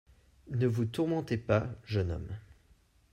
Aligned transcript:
Ne 0.49 0.65
vous 0.65 0.85
tourmentez 0.87 1.37
pas, 1.37 1.69
jeune 1.85 2.09
homme. 2.11 2.35